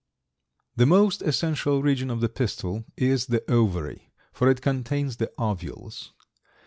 The 0.75 0.87
most 0.87 1.21
essential 1.21 1.83
region 1.83 2.09
of 2.09 2.21
the 2.21 2.27
pistil 2.27 2.85
is 2.97 3.27
the 3.27 3.43
ovary, 3.47 4.11
for 4.33 4.49
it 4.49 4.59
contains 4.59 5.17
the 5.17 5.31
ovules. 5.37 6.11